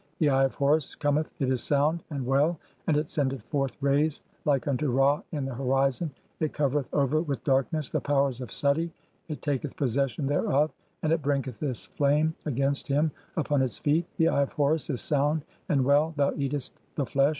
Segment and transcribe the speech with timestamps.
[0.17, 2.57] The Eye of Horus "(15) cometh, it is sound and well,
[2.87, 7.43] and it sendeth forth rays "like unto Ra in the horizon; it covereth over with
[7.43, 8.89] darkness "the powers of Suti,
[9.27, 10.71] it taketh possession thereof
[11.03, 14.07] and it bringeth "its flame (16) against him upon [its] feet(?).
[14.17, 17.29] The Eye of Horus "is sound and well, thou eatest the flesh